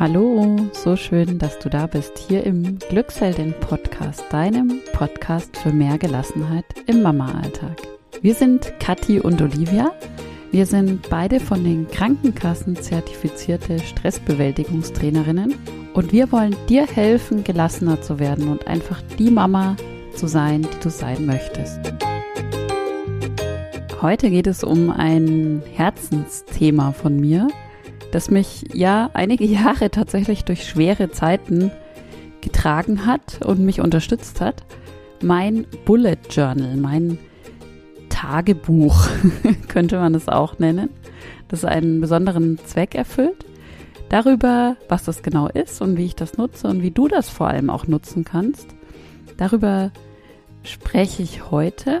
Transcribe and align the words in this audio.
Hallo, 0.00 0.56
so 0.74 0.94
schön, 0.94 1.40
dass 1.40 1.58
du 1.58 1.68
da 1.68 1.88
bist 1.88 2.18
hier 2.18 2.44
im 2.44 2.78
Glücksheldin 2.78 3.52
Podcast, 3.58 4.22
deinem 4.30 4.80
Podcast 4.92 5.56
für 5.56 5.72
mehr 5.72 5.98
Gelassenheit 5.98 6.64
im 6.86 7.02
Mama-Alltag. 7.02 7.82
Wir 8.22 8.36
sind 8.36 8.78
Kathi 8.78 9.18
und 9.18 9.42
Olivia. 9.42 9.90
Wir 10.52 10.66
sind 10.66 11.10
beide 11.10 11.40
von 11.40 11.64
den 11.64 11.88
Krankenkassen 11.88 12.76
zertifizierte 12.76 13.80
Stressbewältigungstrainerinnen 13.80 15.56
und 15.94 16.12
wir 16.12 16.30
wollen 16.30 16.54
dir 16.68 16.86
helfen, 16.86 17.42
gelassener 17.42 18.00
zu 18.00 18.20
werden 18.20 18.46
und 18.46 18.68
einfach 18.68 19.02
die 19.18 19.32
Mama 19.32 19.76
zu 20.14 20.28
sein, 20.28 20.62
die 20.62 20.80
du 20.80 20.90
sein 20.90 21.26
möchtest. 21.26 21.80
Heute 24.00 24.30
geht 24.30 24.46
es 24.46 24.62
um 24.62 24.92
ein 24.92 25.60
Herzensthema 25.74 26.92
von 26.92 27.16
mir, 27.16 27.48
das 28.12 28.30
mich 28.30 28.64
ja 28.72 29.10
einige 29.14 29.44
Jahre 29.46 29.90
tatsächlich 29.90 30.44
durch 30.44 30.64
schwere 30.66 31.10
Zeiten 31.10 31.70
getragen 32.40 33.06
hat 33.06 33.44
und 33.44 33.60
mich 33.60 33.80
unterstützt 33.80 34.40
hat. 34.40 34.62
Mein 35.22 35.66
Bullet 35.84 36.18
Journal, 36.30 36.76
mein 36.76 37.18
Tagebuch 38.08 39.08
könnte 39.68 39.98
man 39.98 40.14
es 40.14 40.28
auch 40.28 40.58
nennen, 40.58 40.90
das 41.48 41.64
einen 41.64 42.00
besonderen 42.00 42.58
Zweck 42.58 42.94
erfüllt. 42.94 43.44
Darüber, 44.08 44.76
was 44.88 45.04
das 45.04 45.22
genau 45.22 45.48
ist 45.48 45.82
und 45.82 45.98
wie 45.98 46.06
ich 46.06 46.16
das 46.16 46.38
nutze 46.38 46.68
und 46.68 46.82
wie 46.82 46.90
du 46.90 47.08
das 47.08 47.28
vor 47.28 47.48
allem 47.48 47.68
auch 47.68 47.86
nutzen 47.86 48.24
kannst, 48.24 48.68
darüber 49.36 49.92
spreche 50.62 51.22
ich 51.22 51.50
heute. 51.50 52.00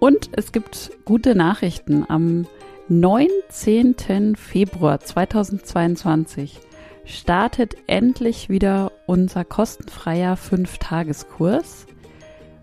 Und 0.00 0.30
es 0.32 0.52
gibt 0.52 0.90
gute 1.04 1.34
Nachrichten. 1.34 2.04
Am 2.08 2.46
19. 2.90 4.34
Februar 4.34 5.00
2022 5.00 6.58
startet 7.04 7.76
endlich 7.86 8.48
wieder 8.48 8.92
unser 9.04 9.44
kostenfreier 9.44 10.36
5-Tageskurs. 10.36 11.86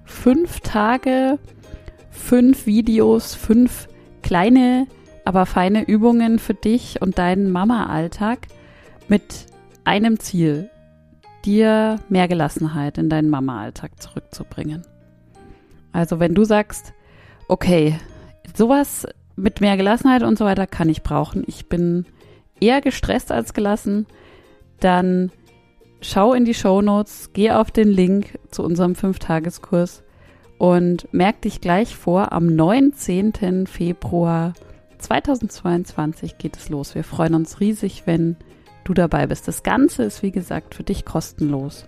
Fünf 0.03 0.61
Tage, 0.61 1.37
fünf 2.09 2.65
Videos, 2.65 3.35
fünf 3.35 3.87
kleine, 4.23 4.87
aber 5.25 5.45
feine 5.45 5.83
Übungen 5.87 6.39
für 6.39 6.55
dich 6.55 7.03
und 7.03 7.19
deinen 7.19 7.51
Mama-Alltag 7.51 8.47
mit 9.07 9.45
einem 9.83 10.19
Ziel, 10.19 10.71
dir 11.45 11.99
mehr 12.09 12.27
Gelassenheit 12.27 12.97
in 12.97 13.09
deinen 13.09 13.29
Mama-Alltag 13.29 14.01
zurückzubringen. 14.01 14.81
Also 15.91 16.19
wenn 16.19 16.33
du 16.33 16.45
sagst, 16.45 16.93
okay, 17.47 17.99
sowas 18.55 19.05
mit 19.35 19.61
mehr 19.61 19.77
Gelassenheit 19.77 20.23
und 20.23 20.37
so 20.37 20.45
weiter 20.45 20.67
kann 20.67 20.89
ich 20.89 21.03
brauchen. 21.03 21.43
Ich 21.47 21.67
bin 21.67 22.05
eher 22.59 22.81
gestresst 22.81 23.31
als 23.31 23.53
gelassen. 23.53 24.05
Dann 24.79 25.31
schau 26.01 26.33
in 26.33 26.45
die 26.45 26.53
Show 26.53 26.81
Notes, 26.81 27.31
geh 27.33 27.51
auf 27.51 27.71
den 27.71 27.89
Link 27.89 28.39
zu 28.51 28.63
unserem 28.63 28.95
Fünftageskurs 28.95 30.03
und 30.57 31.07
merk 31.11 31.41
dich 31.41 31.61
gleich 31.61 31.95
vor, 31.95 32.31
am 32.31 32.47
19. 32.47 33.67
Februar 33.67 34.53
2022 34.99 36.37
geht 36.37 36.57
es 36.57 36.69
los. 36.69 36.95
Wir 36.95 37.03
freuen 37.03 37.35
uns 37.35 37.59
riesig, 37.59 38.03
wenn 38.05 38.37
du 38.85 38.93
dabei 38.93 39.27
bist. 39.27 39.47
Das 39.47 39.63
Ganze 39.63 40.03
ist, 40.03 40.23
wie 40.23 40.31
gesagt, 40.31 40.75
für 40.75 40.83
dich 40.83 41.05
kostenlos. 41.05 41.85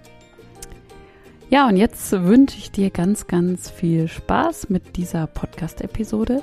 Ja, 1.50 1.68
und 1.68 1.78
jetzt 1.78 2.12
wünsche 2.12 2.58
ich 2.58 2.72
dir 2.72 2.90
ganz, 2.90 3.28
ganz 3.28 3.70
viel 3.70 4.10
Spaß 4.10 4.70
mit 4.70 4.98
dieser 4.98 5.28
Podcast-Episode 5.28 6.42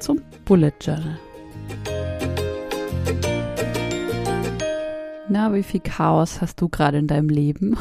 zum 0.00 0.20
Bullet 0.44 0.72
Journal. 0.80 1.18
Na, 5.28 5.54
wie 5.54 5.62
viel 5.62 5.80
Chaos 5.80 6.40
hast 6.40 6.60
du 6.60 6.68
gerade 6.68 6.98
in 6.98 7.06
deinem 7.06 7.28
Leben? 7.28 7.76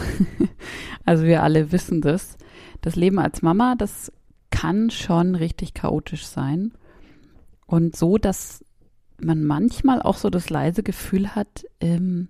also 1.06 1.23
wir 1.23 1.42
alle 1.42 1.72
wissen 1.72 2.02
das. 2.02 2.38
Das 2.81 2.95
Leben 2.95 3.17
als 3.17 3.42
Mama, 3.42 3.76
das 3.76 4.11
kann 4.52 4.92
schon 4.92 5.33
richtig 5.33 5.73
chaotisch 5.73 6.27
sein. 6.27 6.73
Und 7.66 7.95
so, 7.95 8.17
dass 8.17 8.64
man 9.20 9.43
manchmal 9.43 10.02
auch 10.02 10.17
so 10.17 10.30
das 10.30 10.49
leise 10.49 10.83
Gefühl 10.83 11.36
hat, 11.36 11.66
ähm, 11.80 12.27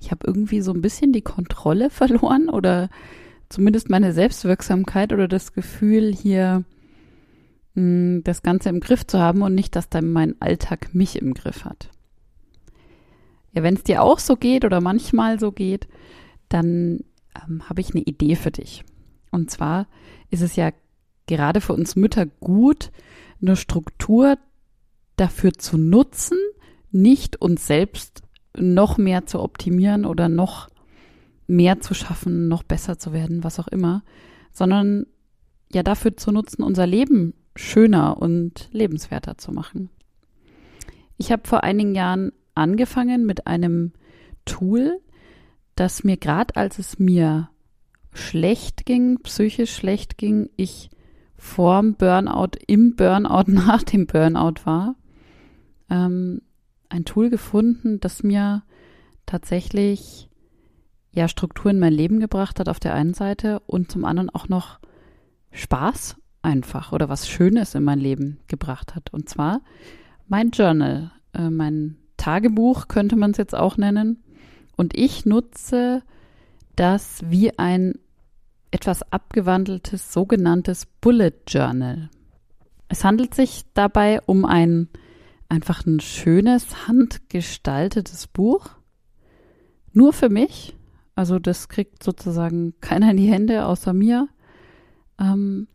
ich 0.00 0.10
habe 0.10 0.26
irgendwie 0.26 0.60
so 0.60 0.72
ein 0.72 0.82
bisschen 0.82 1.12
die 1.12 1.22
Kontrolle 1.22 1.90
verloren 1.90 2.48
oder 2.48 2.88
zumindest 3.48 3.90
meine 3.90 4.12
Selbstwirksamkeit 4.12 5.12
oder 5.12 5.28
das 5.28 5.52
Gefühl, 5.52 6.12
hier 6.14 6.64
das 8.24 8.42
Ganze 8.42 8.68
im 8.68 8.80
Griff 8.80 9.06
zu 9.06 9.18
haben 9.18 9.42
und 9.42 9.54
nicht, 9.54 9.76
dass 9.76 9.88
dann 9.88 10.10
mein 10.10 10.40
Alltag 10.40 10.94
mich 10.94 11.20
im 11.20 11.34
Griff 11.34 11.64
hat. 11.64 11.90
Ja, 13.52 13.62
wenn 13.62 13.74
es 13.74 13.82
dir 13.82 14.02
auch 14.02 14.18
so 14.18 14.36
geht 14.36 14.64
oder 14.64 14.80
manchmal 14.80 15.38
so 15.38 15.52
geht, 15.52 15.88
dann 16.48 17.00
ähm, 17.34 17.68
habe 17.68 17.80
ich 17.80 17.94
eine 17.94 18.02
Idee 18.02 18.36
für 18.36 18.50
dich. 18.50 18.84
Und 19.30 19.50
zwar 19.50 19.86
ist 20.30 20.42
es 20.42 20.56
ja 20.56 20.70
gerade 21.26 21.60
für 21.60 21.74
uns 21.74 21.96
Mütter 21.96 22.26
gut, 22.26 22.90
eine 23.40 23.56
Struktur 23.56 24.38
dafür 25.16 25.52
zu 25.52 25.78
nutzen, 25.78 26.38
nicht 26.90 27.40
uns 27.40 27.66
selbst 27.66 28.22
noch 28.56 28.98
mehr 28.98 29.26
zu 29.26 29.40
optimieren 29.40 30.04
oder 30.04 30.28
noch 30.28 30.68
mehr 31.46 31.80
zu 31.80 31.94
schaffen, 31.94 32.48
noch 32.48 32.62
besser 32.62 32.98
zu 32.98 33.12
werden, 33.12 33.44
was 33.44 33.58
auch 33.58 33.68
immer, 33.68 34.02
sondern 34.52 35.06
ja 35.72 35.82
dafür 35.82 36.16
zu 36.16 36.32
nutzen, 36.32 36.62
unser 36.62 36.86
Leben 36.86 37.34
schöner 37.58 38.22
und 38.22 38.68
lebenswerter 38.70 39.36
zu 39.36 39.50
machen. 39.50 39.90
Ich 41.16 41.32
habe 41.32 41.42
vor 41.46 41.64
einigen 41.64 41.94
Jahren 41.94 42.32
angefangen 42.54 43.26
mit 43.26 43.48
einem 43.48 43.92
Tool, 44.44 45.00
das 45.74 46.04
mir 46.04 46.16
gerade 46.16 46.54
als 46.54 46.78
es 46.78 47.00
mir 47.00 47.50
schlecht 48.12 48.86
ging, 48.86 49.18
psychisch 49.24 49.74
schlecht 49.74 50.18
ging, 50.18 50.50
ich 50.56 50.88
vorm 51.36 51.94
Burnout, 51.94 52.58
im 52.68 52.94
Burnout, 52.94 53.44
nach 53.50 53.82
dem 53.82 54.06
Burnout 54.06 54.64
war, 54.64 54.94
ähm, 55.90 56.42
ein 56.88 57.04
Tool 57.04 57.28
gefunden, 57.28 57.98
das 57.98 58.22
mir 58.22 58.62
tatsächlich 59.26 60.30
ja 61.10 61.26
Struktur 61.26 61.72
in 61.72 61.80
mein 61.80 61.92
Leben 61.92 62.20
gebracht 62.20 62.60
hat 62.60 62.68
auf 62.68 62.78
der 62.78 62.94
einen 62.94 63.14
Seite 63.14 63.60
und 63.66 63.90
zum 63.90 64.04
anderen 64.04 64.30
auch 64.30 64.48
noch 64.48 64.78
Spaß 65.50 66.16
einfach 66.42 66.92
oder 66.92 67.08
was 67.08 67.28
Schönes 67.28 67.74
in 67.74 67.84
mein 67.84 67.98
Leben 67.98 68.38
gebracht 68.46 68.94
hat. 68.94 69.12
Und 69.12 69.28
zwar 69.28 69.60
mein 70.26 70.50
Journal, 70.50 71.12
äh, 71.34 71.50
mein 71.50 71.96
Tagebuch 72.16 72.88
könnte 72.88 73.16
man 73.16 73.32
es 73.32 73.38
jetzt 73.38 73.54
auch 73.54 73.76
nennen. 73.76 74.22
Und 74.76 74.96
ich 74.96 75.26
nutze 75.26 76.02
das 76.76 77.20
wie 77.24 77.58
ein 77.58 77.94
etwas 78.70 79.02
abgewandeltes 79.12 80.12
sogenanntes 80.12 80.86
Bullet 81.00 81.32
Journal. 81.46 82.10
Es 82.88 83.04
handelt 83.04 83.34
sich 83.34 83.64
dabei 83.74 84.20
um 84.26 84.44
ein 84.44 84.88
einfach 85.48 85.86
ein 85.86 86.00
schönes, 86.00 86.86
handgestaltetes 86.86 88.26
Buch. 88.26 88.70
Nur 89.92 90.12
für 90.12 90.28
mich. 90.28 90.76
Also 91.14 91.38
das 91.38 91.68
kriegt 91.68 92.02
sozusagen 92.02 92.74
keiner 92.80 93.10
in 93.10 93.16
die 93.16 93.30
Hände 93.30 93.64
außer 93.64 93.92
mir. 93.92 94.28
Ähm, 95.18 95.66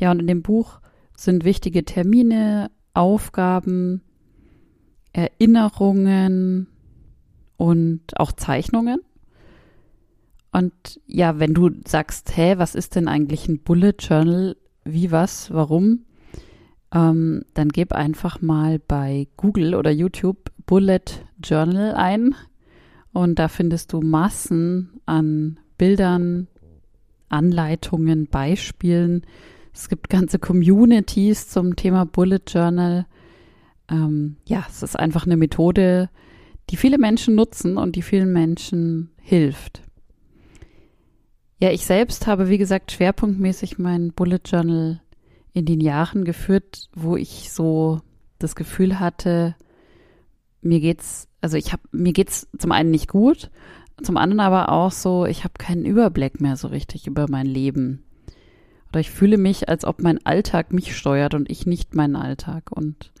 ja, 0.00 0.10
und 0.10 0.20
in 0.20 0.26
dem 0.26 0.42
Buch 0.42 0.80
sind 1.16 1.44
wichtige 1.44 1.84
Termine, 1.84 2.70
Aufgaben, 2.94 4.02
Erinnerungen 5.12 6.66
und 7.56 8.18
auch 8.18 8.32
Zeichnungen. 8.32 9.00
Und 10.52 11.00
ja, 11.06 11.38
wenn 11.38 11.54
du 11.54 11.70
sagst, 11.86 12.36
hä, 12.36 12.54
was 12.56 12.74
ist 12.74 12.96
denn 12.96 13.06
eigentlich 13.06 13.48
ein 13.48 13.60
Bullet 13.60 13.94
Journal? 13.98 14.56
Wie, 14.84 15.10
was, 15.10 15.52
warum? 15.52 16.06
Ähm, 16.92 17.44
dann 17.54 17.68
gib 17.68 17.92
einfach 17.92 18.40
mal 18.40 18.78
bei 18.78 19.28
Google 19.36 19.74
oder 19.74 19.90
YouTube 19.90 20.50
Bullet 20.66 21.04
Journal 21.44 21.94
ein. 21.94 22.34
Und 23.12 23.38
da 23.38 23.48
findest 23.48 23.92
du 23.92 24.00
Massen 24.00 25.00
an 25.06 25.60
Bildern, 25.78 26.48
Anleitungen, 27.28 28.26
Beispielen, 28.26 29.22
es 29.72 29.88
gibt 29.88 30.10
ganze 30.10 30.38
Communities 30.38 31.48
zum 31.48 31.76
Thema 31.76 32.06
Bullet 32.06 32.40
Journal. 32.46 33.06
Ähm, 33.90 34.36
ja, 34.46 34.64
es 34.68 34.82
ist 34.82 34.98
einfach 34.98 35.26
eine 35.26 35.36
Methode, 35.36 36.10
die 36.70 36.76
viele 36.76 36.98
Menschen 36.98 37.34
nutzen 37.34 37.76
und 37.76 37.96
die 37.96 38.02
vielen 38.02 38.32
Menschen 38.32 39.10
hilft. 39.20 39.82
Ja, 41.58 41.70
ich 41.70 41.84
selbst 41.84 42.26
habe, 42.26 42.48
wie 42.48 42.58
gesagt, 42.58 42.92
schwerpunktmäßig 42.92 43.78
mein 43.78 44.12
Bullet 44.12 44.40
Journal 44.44 45.00
in 45.52 45.66
den 45.66 45.80
Jahren 45.80 46.24
geführt, 46.24 46.88
wo 46.94 47.16
ich 47.16 47.52
so 47.52 48.00
das 48.38 48.54
Gefühl 48.54 48.98
hatte, 48.98 49.54
mir 50.62 50.80
geht's, 50.80 51.28
also 51.40 51.56
ich 51.56 51.72
habe, 51.72 51.82
mir 51.92 52.12
geht's 52.12 52.48
zum 52.58 52.72
einen 52.72 52.90
nicht 52.90 53.08
gut, 53.08 53.50
zum 54.02 54.16
anderen 54.16 54.40
aber 54.40 54.70
auch 54.70 54.92
so, 54.92 55.26
ich 55.26 55.44
habe 55.44 55.54
keinen 55.58 55.84
Überblick 55.84 56.40
mehr 56.40 56.56
so 56.56 56.68
richtig 56.68 57.06
über 57.06 57.26
mein 57.28 57.46
Leben. 57.46 58.04
Oder 58.90 59.00
ich 59.00 59.10
fühle 59.10 59.38
mich, 59.38 59.68
als 59.68 59.84
ob 59.84 60.02
mein 60.02 60.24
Alltag 60.26 60.72
mich 60.72 60.96
steuert 60.96 61.34
und 61.34 61.50
ich 61.50 61.66
nicht 61.66 61.94
meinen 61.94 62.16
Alltag. 62.16 62.70
Und 62.72 63.12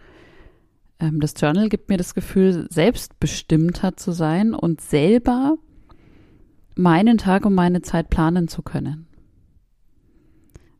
ähm, 0.98 1.20
das 1.20 1.34
Journal 1.36 1.68
gibt 1.68 1.88
mir 1.88 1.96
das 1.96 2.14
Gefühl, 2.14 2.66
selbstbestimmter 2.70 3.96
zu 3.96 4.12
sein 4.12 4.54
und 4.54 4.80
selber 4.80 5.56
meinen 6.74 7.18
Tag 7.18 7.46
und 7.46 7.54
meine 7.54 7.82
Zeit 7.82 8.10
planen 8.10 8.48
zu 8.48 8.62
können. 8.62 9.06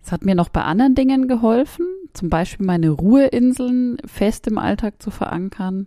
Es 0.03 0.13
hat 0.13 0.25
mir 0.25 0.35
noch 0.35 0.49
bei 0.49 0.63
anderen 0.63 0.95
Dingen 0.95 1.29
geholfen, 1.29 1.87
zum 2.13 2.31
Beispiel 2.31 2.67
meine 2.67 2.91
Ruheinseln 2.91 3.99
fest 4.05 4.47
im 4.47 4.59
Alltag 4.59 5.01
zu 5.01 5.11
verankern, 5.11 5.87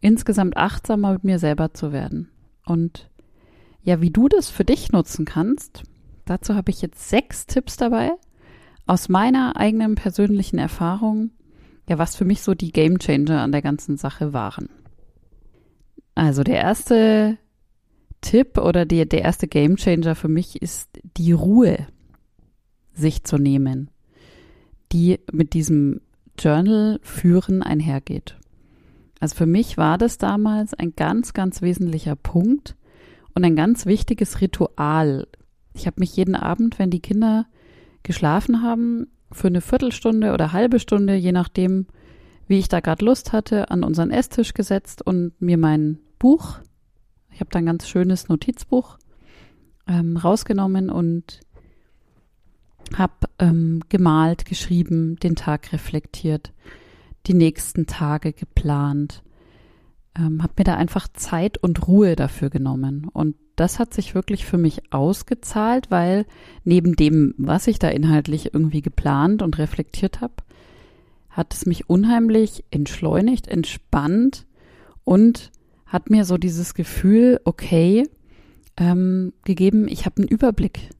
insgesamt 0.00 0.56
achtsamer 0.56 1.12
mit 1.12 1.24
mir 1.24 1.38
selber 1.38 1.74
zu 1.74 1.92
werden. 1.92 2.30
Und 2.64 3.10
ja, 3.82 4.00
wie 4.00 4.10
du 4.10 4.28
das 4.28 4.50
für 4.50 4.64
dich 4.64 4.92
nutzen 4.92 5.24
kannst, 5.24 5.84
dazu 6.24 6.54
habe 6.54 6.70
ich 6.70 6.82
jetzt 6.82 7.08
sechs 7.08 7.46
Tipps 7.46 7.76
dabei 7.76 8.12
aus 8.86 9.08
meiner 9.08 9.56
eigenen 9.56 9.94
persönlichen 9.94 10.58
Erfahrung, 10.58 11.30
ja, 11.88 11.98
was 11.98 12.16
für 12.16 12.24
mich 12.24 12.42
so 12.42 12.54
die 12.54 12.72
Game 12.72 12.98
Changer 12.98 13.40
an 13.40 13.52
der 13.52 13.62
ganzen 13.62 13.96
Sache 13.96 14.32
waren. 14.32 14.68
Also 16.14 16.42
der 16.42 16.56
erste 16.56 17.38
Tipp 18.20 18.58
oder 18.58 18.84
die, 18.84 19.08
der 19.08 19.22
erste 19.22 19.48
Game 19.48 19.76
Changer 19.76 20.14
für 20.14 20.28
mich 20.28 20.60
ist 20.60 20.88
die 21.16 21.32
Ruhe 21.32 21.86
sich 22.94 23.24
zu 23.24 23.38
nehmen, 23.38 23.90
die 24.92 25.20
mit 25.32 25.54
diesem 25.54 26.00
Journal 26.38 27.00
führen 27.02 27.62
einhergeht. 27.62 28.36
Also 29.20 29.36
für 29.36 29.46
mich 29.46 29.76
war 29.76 29.98
das 29.98 30.18
damals 30.18 30.74
ein 30.74 30.94
ganz, 30.96 31.32
ganz 31.32 31.62
wesentlicher 31.62 32.16
Punkt 32.16 32.76
und 33.34 33.44
ein 33.44 33.56
ganz 33.56 33.86
wichtiges 33.86 34.40
Ritual. 34.40 35.28
Ich 35.74 35.86
habe 35.86 36.00
mich 36.00 36.16
jeden 36.16 36.36
Abend, 36.36 36.78
wenn 36.78 36.90
die 36.90 37.00
Kinder 37.00 37.46
geschlafen 38.02 38.62
haben, 38.62 39.06
für 39.30 39.48
eine 39.48 39.60
Viertelstunde 39.60 40.32
oder 40.32 40.52
halbe 40.52 40.78
Stunde, 40.78 41.14
je 41.14 41.32
nachdem, 41.32 41.86
wie 42.46 42.58
ich 42.58 42.68
da 42.68 42.80
gerade 42.80 43.04
Lust 43.04 43.32
hatte, 43.32 43.70
an 43.70 43.82
unseren 43.82 44.10
Esstisch 44.10 44.54
gesetzt 44.54 45.00
und 45.02 45.40
mir 45.40 45.56
mein 45.56 45.98
Buch, 46.18 46.58
ich 47.30 47.40
habe 47.40 47.50
da 47.50 47.58
ein 47.58 47.66
ganz 47.66 47.88
schönes 47.88 48.28
Notizbuch 48.28 48.98
ähm, 49.86 50.16
rausgenommen 50.16 50.90
und 50.90 51.40
habe 52.96 53.14
ähm, 53.38 53.80
gemalt, 53.88 54.44
geschrieben, 54.44 55.16
den 55.16 55.34
Tag 55.34 55.72
reflektiert, 55.72 56.52
die 57.26 57.34
nächsten 57.34 57.86
Tage 57.86 58.32
geplant, 58.32 59.22
ähm, 60.16 60.42
habe 60.42 60.54
mir 60.58 60.64
da 60.64 60.76
einfach 60.76 61.08
Zeit 61.08 61.58
und 61.58 61.86
Ruhe 61.88 62.16
dafür 62.16 62.50
genommen. 62.50 63.08
Und 63.12 63.36
das 63.56 63.78
hat 63.78 63.94
sich 63.94 64.14
wirklich 64.14 64.44
für 64.44 64.58
mich 64.58 64.92
ausgezahlt, 64.92 65.90
weil 65.90 66.26
neben 66.64 66.96
dem, 66.96 67.34
was 67.38 67.66
ich 67.66 67.78
da 67.78 67.88
inhaltlich 67.88 68.52
irgendwie 68.52 68.82
geplant 68.82 69.42
und 69.42 69.58
reflektiert 69.58 70.20
habe, 70.20 70.34
hat 71.30 71.54
es 71.54 71.66
mich 71.66 71.88
unheimlich 71.88 72.64
entschleunigt, 72.70 73.48
entspannt 73.48 74.46
und 75.04 75.50
hat 75.86 76.10
mir 76.10 76.24
so 76.24 76.38
dieses 76.38 76.74
Gefühl, 76.74 77.40
okay, 77.44 78.06
ähm, 78.76 79.32
gegeben, 79.44 79.88
ich 79.88 80.04
habe 80.06 80.18
einen 80.18 80.28
Überblick. 80.28 80.90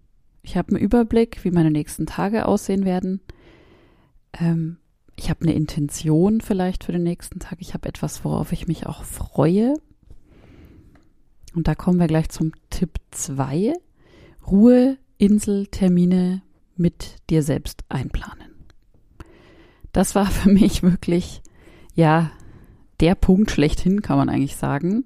Ich 0.42 0.56
habe 0.56 0.70
einen 0.70 0.84
Überblick, 0.84 1.44
wie 1.44 1.50
meine 1.50 1.70
nächsten 1.70 2.06
Tage 2.06 2.46
aussehen 2.46 2.84
werden. 2.84 3.20
Ähm, 4.38 4.78
ich 5.22 5.30
habe 5.30 5.42
eine 5.42 5.54
Intention 5.54 6.40
vielleicht 6.40 6.82
für 6.82 6.90
den 6.90 7.04
nächsten 7.04 7.38
Tag. 7.38 7.58
Ich 7.60 7.74
habe 7.74 7.88
etwas, 7.88 8.24
worauf 8.24 8.50
ich 8.50 8.66
mich 8.66 8.86
auch 8.86 9.04
freue. 9.04 9.74
Und 11.54 11.68
da 11.68 11.76
kommen 11.76 12.00
wir 12.00 12.08
gleich 12.08 12.28
zum 12.28 12.50
Tipp 12.70 12.98
2. 13.12 13.72
Ruhe, 14.50 14.98
Insel, 15.18 15.68
Termine 15.68 16.42
mit 16.76 17.18
dir 17.30 17.44
selbst 17.44 17.84
einplanen. 17.88 18.50
Das 19.92 20.16
war 20.16 20.26
für 20.26 20.50
mich 20.50 20.82
wirklich, 20.82 21.42
ja, 21.94 22.32
der 22.98 23.14
Punkt 23.14 23.52
schlechthin, 23.52 24.02
kann 24.02 24.16
man 24.16 24.28
eigentlich 24.28 24.56
sagen. 24.56 25.04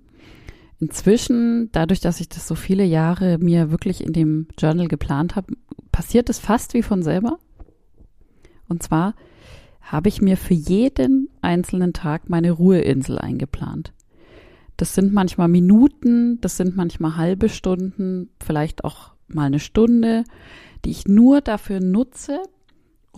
Inzwischen, 0.81 1.71
dadurch, 1.73 2.01
dass 2.01 2.21
ich 2.21 2.31
das 2.31 2.49
so 2.49 2.55
viele 2.55 2.85
Jahre 2.85 3.37
mir 3.37 3.71
wirklich 3.71 4.03
in 4.03 4.15
dem 4.15 4.49
Journal 4.57 4.89
geplant 4.89 5.37
habe, 5.37 5.55
passiert 5.93 6.31
es 6.31 6.39
fast 6.39 6.73
wie 6.73 6.83
von 6.83 7.03
selber. 7.03 7.39
Und 8.67 8.83
zwar 8.83 9.15
habe 9.87 10.09
ich 10.09 10.21
mir 10.21 10.37
für 10.37 10.55
jeden 10.55 11.31
einzelnen 11.43 11.93
Tag 11.93 12.29
meine 12.29 12.51
Ruheinsel 12.51 13.19
eingeplant. 13.19 13.93
Das 14.77 14.95
sind 14.95 15.15
manchmal 15.15 15.49
Minuten, 15.49 16.41
das 16.41 16.57
sind 16.57 16.77
manchmal 16.77 17.17
halbe 17.17 17.49
Stunden, 17.49 18.29
vielleicht 18.43 18.85
auch 18.85 19.13
mal 19.29 19.45
eine 19.45 19.61
Stunde, 19.61 20.25
die 20.85 20.91
ich 20.91 21.07
nur 21.07 21.41
dafür 21.41 21.81
nutze, 21.81 22.43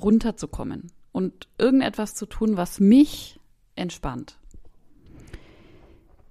runterzukommen 0.01 0.93
und 1.11 1.49
irgendetwas 1.59 2.15
zu 2.15 2.27
tun, 2.27 2.57
was 2.57 2.81
mich 2.81 3.41
entspannt. 3.75 4.39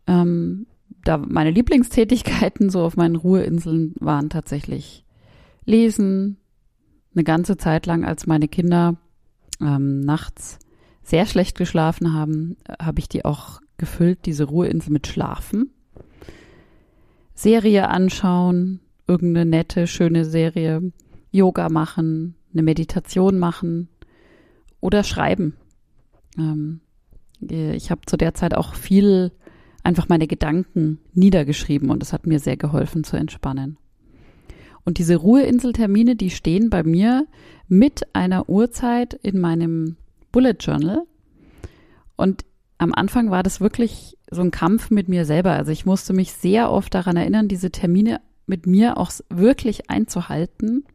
Ähm, 0.05 0.67
da 1.03 1.17
meine 1.17 1.51
Lieblingstätigkeiten 1.51 2.69
so 2.69 2.81
auf 2.81 2.95
meinen 2.95 3.15
Ruheinseln 3.15 3.95
waren 3.99 4.29
tatsächlich 4.29 5.03
Lesen, 5.65 6.37
eine 7.13 7.23
ganze 7.23 7.57
Zeit 7.57 7.87
lang, 7.87 8.05
als 8.05 8.27
meine 8.27 8.47
Kinder 8.47 8.95
ähm, 9.61 10.01
nachts 10.01 10.59
sehr 11.03 11.25
schlecht 11.25 11.57
geschlafen 11.57 12.13
haben, 12.13 12.57
habe 12.81 12.99
ich 12.99 13.07
die 13.07 13.23
auch 13.23 13.61
gefüllt, 13.77 14.25
diese 14.25 14.43
Ruheinsel 14.43 14.91
mit 14.91 15.07
Schlafen. 15.07 15.71
Serie 17.33 17.87
anschauen, 17.89 18.79
irgendeine 19.07 19.49
nette, 19.49 19.87
schöne 19.87 20.25
Serie, 20.25 20.91
Yoga 21.31 21.69
machen, 21.69 22.35
eine 22.51 22.63
Meditation 22.63 23.37
machen 23.37 23.89
oder 24.81 25.03
schreiben. 25.03 25.55
Ähm, 26.37 26.81
ich 27.39 27.91
habe 27.91 28.01
zu 28.05 28.17
der 28.17 28.33
Zeit 28.33 28.55
auch 28.55 28.73
viel 28.73 29.31
einfach 29.83 30.09
meine 30.09 30.27
Gedanken 30.27 30.99
niedergeschrieben 31.13 31.89
und 31.89 32.01
das 32.01 32.11
hat 32.11 32.25
mir 32.27 32.39
sehr 32.39 32.57
geholfen 32.57 33.03
zu 33.03 33.15
entspannen. 33.15 33.77
Und 34.87 34.99
diese 34.99 35.17
Ruheinseltermine, 35.17 36.15
die 36.15 36.29
stehen 36.29 36.69
bei 36.69 36.81
mir 36.81 37.27
mit 37.67 38.15
einer 38.15 38.47
Uhrzeit 38.47 39.15
in 39.15 39.37
meinem 39.37 39.97
Bullet 40.31 40.55
Journal. 40.61 41.01
Und 42.15 42.45
am 42.77 42.93
Anfang 42.93 43.29
war 43.29 43.43
das 43.43 43.59
wirklich 43.59 44.17
so 44.31 44.39
ein 44.39 44.49
Kampf 44.49 44.89
mit 44.89 45.09
mir 45.09 45.25
selber. 45.25 45.51
Also 45.51 45.73
ich 45.73 45.85
musste 45.85 46.13
mich 46.13 46.31
sehr 46.31 46.71
oft 46.71 46.95
daran 46.95 47.17
erinnern, 47.17 47.49
diese 47.49 47.69
Termine 47.69 48.21
mit 48.45 48.65
mir 48.65 48.97
auch 48.97 49.11
wirklich 49.27 49.89
einzuhalten, 49.89 50.85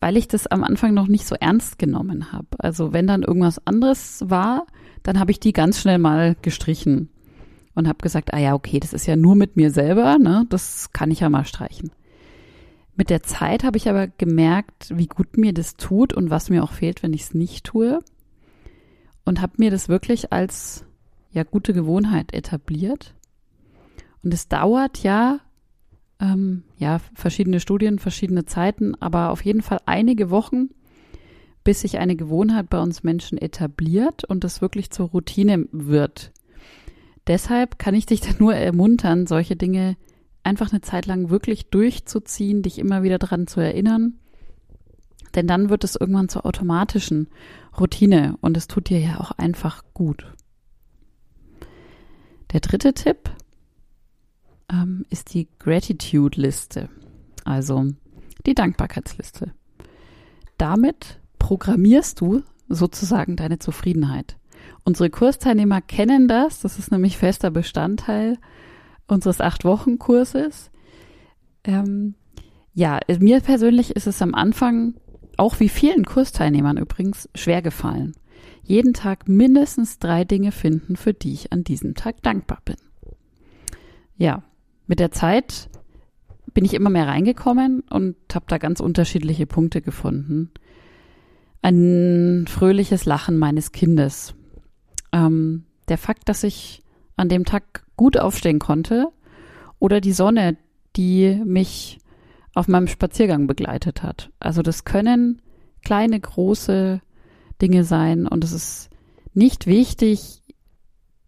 weil 0.00 0.16
ich 0.16 0.26
das 0.26 0.48
am 0.48 0.64
Anfang 0.64 0.94
noch 0.94 1.06
nicht 1.06 1.28
so 1.28 1.36
ernst 1.36 1.78
genommen 1.78 2.32
habe. 2.32 2.48
Also 2.58 2.92
wenn 2.92 3.06
dann 3.06 3.22
irgendwas 3.22 3.64
anderes 3.68 4.24
war, 4.26 4.66
dann 5.04 5.20
habe 5.20 5.30
ich 5.30 5.38
die 5.38 5.52
ganz 5.52 5.80
schnell 5.80 5.98
mal 5.98 6.34
gestrichen 6.42 7.08
und 7.76 7.86
habe 7.86 7.98
gesagt, 8.02 8.34
ah 8.34 8.38
ja, 8.40 8.52
okay, 8.52 8.80
das 8.80 8.92
ist 8.92 9.06
ja 9.06 9.14
nur 9.14 9.36
mit 9.36 9.54
mir 9.54 9.70
selber, 9.70 10.18
ne? 10.18 10.44
Das 10.48 10.92
kann 10.92 11.12
ich 11.12 11.20
ja 11.20 11.30
mal 11.30 11.44
streichen. 11.44 11.92
Mit 12.96 13.10
der 13.10 13.22
Zeit 13.22 13.64
habe 13.64 13.76
ich 13.76 13.88
aber 13.88 14.06
gemerkt, 14.06 14.92
wie 14.96 15.06
gut 15.06 15.36
mir 15.36 15.52
das 15.52 15.76
tut 15.76 16.12
und 16.12 16.30
was 16.30 16.50
mir 16.50 16.62
auch 16.62 16.72
fehlt, 16.72 17.02
wenn 17.02 17.12
ich 17.12 17.22
es 17.22 17.34
nicht 17.34 17.64
tue. 17.64 17.98
Und 19.24 19.40
habe 19.40 19.54
mir 19.56 19.70
das 19.70 19.88
wirklich 19.88 20.32
als 20.32 20.84
ja 21.32 21.42
gute 21.42 21.72
Gewohnheit 21.72 22.32
etabliert. 22.32 23.14
Und 24.22 24.32
es 24.32 24.48
dauert 24.48 25.02
ja, 25.02 25.40
ähm, 26.20 26.62
ja, 26.78 27.00
verschiedene 27.14 27.60
Studien, 27.60 27.98
verschiedene 27.98 28.44
Zeiten, 28.44 28.94
aber 29.00 29.30
auf 29.30 29.44
jeden 29.44 29.62
Fall 29.62 29.80
einige 29.86 30.30
Wochen, 30.30 30.70
bis 31.64 31.80
sich 31.80 31.98
eine 31.98 32.14
Gewohnheit 32.14 32.70
bei 32.70 32.80
uns 32.80 33.02
Menschen 33.02 33.38
etabliert 33.38 34.24
und 34.24 34.44
das 34.44 34.60
wirklich 34.60 34.90
zur 34.90 35.08
Routine 35.08 35.66
wird. 35.72 36.32
Deshalb 37.26 37.78
kann 37.78 37.94
ich 37.94 38.06
dich 38.06 38.20
da 38.20 38.28
nur 38.38 38.54
ermuntern, 38.54 39.26
solche 39.26 39.56
Dinge 39.56 39.96
einfach 40.44 40.70
eine 40.70 40.80
Zeit 40.80 41.06
lang 41.06 41.30
wirklich 41.30 41.70
durchzuziehen, 41.70 42.62
dich 42.62 42.78
immer 42.78 43.02
wieder 43.02 43.18
daran 43.18 43.46
zu 43.46 43.60
erinnern. 43.60 44.14
Denn 45.34 45.46
dann 45.46 45.68
wird 45.68 45.82
es 45.84 45.96
irgendwann 45.96 46.28
zur 46.28 46.46
automatischen 46.46 47.28
Routine 47.78 48.36
und 48.40 48.56
es 48.56 48.68
tut 48.68 48.88
dir 48.88 49.00
ja 49.00 49.18
auch 49.20 49.32
einfach 49.32 49.82
gut. 49.92 50.32
Der 52.52 52.60
dritte 52.60 52.94
Tipp 52.94 53.30
ähm, 54.70 55.04
ist 55.10 55.34
die 55.34 55.48
Gratitude-Liste, 55.58 56.88
also 57.44 57.86
die 58.46 58.54
Dankbarkeitsliste. 58.54 59.52
Damit 60.56 61.20
programmierst 61.40 62.20
du 62.20 62.42
sozusagen 62.68 63.34
deine 63.34 63.58
Zufriedenheit. 63.58 64.36
Unsere 64.84 65.10
Kursteilnehmer 65.10 65.80
kennen 65.80 66.28
das, 66.28 66.60
das 66.60 66.78
ist 66.78 66.92
nämlich 66.92 67.18
fester 67.18 67.50
Bestandteil 67.50 68.38
unseres 69.06 69.40
Acht-Wochen-Kurses. 69.40 70.70
Ähm, 71.64 72.14
ja, 72.72 73.00
mir 73.18 73.40
persönlich 73.40 73.94
ist 73.94 74.06
es 74.06 74.20
am 74.22 74.34
Anfang, 74.34 74.94
auch 75.36 75.60
wie 75.60 75.68
vielen 75.68 76.04
Kursteilnehmern 76.04 76.76
übrigens, 76.76 77.28
schwer 77.34 77.62
gefallen. 77.62 78.14
Jeden 78.62 78.94
Tag 78.94 79.28
mindestens 79.28 79.98
drei 79.98 80.24
Dinge 80.24 80.52
finden, 80.52 80.96
für 80.96 81.12
die 81.12 81.32
ich 81.32 81.52
an 81.52 81.64
diesem 81.64 81.94
Tag 81.94 82.22
dankbar 82.22 82.60
bin. 82.64 82.76
Ja, 84.16 84.42
mit 84.86 85.00
der 85.00 85.12
Zeit 85.12 85.68
bin 86.52 86.64
ich 86.64 86.74
immer 86.74 86.90
mehr 86.90 87.08
reingekommen 87.08 87.80
und 87.90 88.16
habe 88.32 88.46
da 88.48 88.58
ganz 88.58 88.80
unterschiedliche 88.80 89.46
Punkte 89.46 89.82
gefunden. 89.82 90.50
Ein 91.62 92.46
fröhliches 92.48 93.06
Lachen 93.06 93.38
meines 93.38 93.72
Kindes, 93.72 94.34
ähm, 95.12 95.64
der 95.88 95.98
Fakt, 95.98 96.28
dass 96.28 96.44
ich 96.44 96.82
an 97.16 97.28
dem 97.28 97.44
Tag 97.44 97.83
gut 97.96 98.18
aufstehen 98.18 98.58
konnte 98.58 99.08
oder 99.78 100.00
die 100.00 100.12
Sonne, 100.12 100.56
die 100.96 101.40
mich 101.44 101.98
auf 102.54 102.68
meinem 102.68 102.86
Spaziergang 102.86 103.46
begleitet 103.46 104.02
hat. 104.02 104.30
Also 104.38 104.62
das 104.62 104.84
können 104.84 105.42
kleine, 105.84 106.18
große 106.18 107.00
Dinge 107.60 107.84
sein 107.84 108.26
und 108.26 108.44
es 108.44 108.52
ist 108.52 108.90
nicht 109.32 109.66
wichtig, 109.66 110.42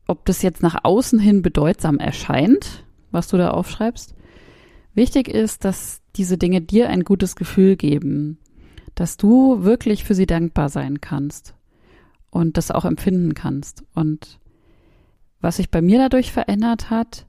ob 0.06 0.25
das 0.25 0.42
jetzt 0.42 0.62
nach 0.62 0.85
außen 0.85 1.18
hin 1.18 1.42
bedeutsam 1.42 1.99
erscheint, 1.99 2.85
was 3.11 3.28
du 3.28 3.37
da 3.37 3.50
aufschreibst. 3.50 4.14
Wichtig 4.94 5.28
ist, 5.28 5.64
dass 5.64 6.00
diese 6.14 6.38
Dinge 6.38 6.62
dir 6.62 6.88
ein 6.88 7.04
gutes 7.04 7.37
Gefühl 7.37 7.76
geben, 7.76 8.38
dass 8.94 9.16
du 9.16 9.62
wirklich 9.62 10.04
für 10.04 10.14
sie 10.14 10.26
dankbar 10.26 10.68
sein 10.68 11.00
kannst 11.00 11.54
und 12.30 12.56
das 12.56 12.70
auch 12.70 12.85
empfinden 12.85 13.35
kannst. 13.35 13.85
Und 13.94 14.38
was 15.40 15.57
sich 15.57 15.71
bei 15.71 15.83
mir 15.83 15.99
dadurch 15.99 16.33
verändert 16.33 16.90
hat, 16.90 17.26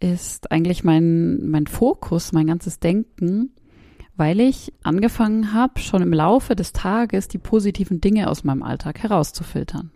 ist 0.00 0.50
eigentlich 0.52 0.84
mein, 0.84 1.48
mein 1.48 1.66
Fokus, 1.66 2.32
mein 2.32 2.46
ganzes 2.46 2.78
Denken, 2.78 3.54
weil 4.16 4.40
ich 4.40 4.72
angefangen 4.82 5.52
habe, 5.52 5.80
schon 5.80 6.02
im 6.02 6.12
Laufe 6.12 6.56
des 6.56 6.72
Tages 6.72 7.28
die 7.28 7.38
positiven 7.38 8.00
Dinge 8.00 8.30
aus 8.30 8.44
meinem 8.44 8.62
Alltag 8.62 9.02
herauszufiltern. 9.02 9.90